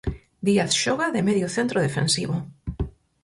Díaz 0.47 0.71
xoga 0.83 1.07
de 1.15 1.21
medio 1.27 1.47
centro 1.57 1.77
defensivo. 1.87 2.35